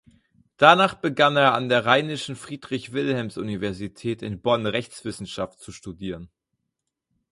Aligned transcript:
Danach 0.57 0.95
begann 0.95 1.35
er 1.37 1.53
an 1.53 1.69
der 1.69 1.85
Rheinischen 1.85 2.35
Friedrich-Wilhelms-Universität 2.35 4.23
in 4.23 4.41
Bonn 4.41 4.65
Rechtswissenschaft 4.65 5.59
zu 5.59 5.71
studieren. 5.71 6.31